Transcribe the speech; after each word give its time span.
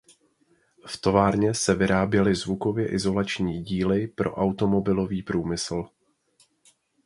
V 0.87 0.97
továrně 1.01 1.53
se 1.53 1.75
vyráběly 1.75 2.35
zvukově 2.35 2.87
izolační 2.91 3.63
díly 3.63 4.07
pro 4.07 4.33
automobilový 4.35 5.23
průmysl. 5.23 5.83